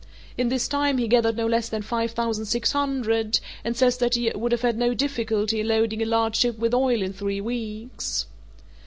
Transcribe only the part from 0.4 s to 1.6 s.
this time he gathered no